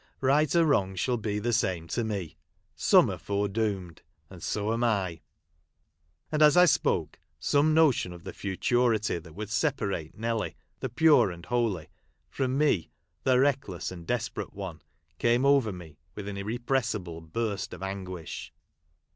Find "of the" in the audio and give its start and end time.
8.11-8.33